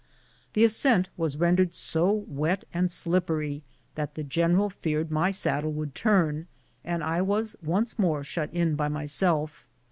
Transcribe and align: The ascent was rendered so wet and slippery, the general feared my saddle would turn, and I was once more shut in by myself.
The 0.53 0.63
ascent 0.63 1.09
was 1.15 1.37
rendered 1.37 1.75
so 1.75 2.11
wet 2.27 2.65
and 2.73 2.89
slippery, 2.91 3.61
the 3.93 4.23
general 4.27 4.71
feared 4.71 5.11
my 5.11 5.29
saddle 5.29 5.73
would 5.73 5.93
turn, 5.93 6.47
and 6.83 7.03
I 7.03 7.21
was 7.21 7.55
once 7.61 7.99
more 7.99 8.23
shut 8.23 8.51
in 8.51 8.73
by 8.73 8.87
myself. 8.87 9.63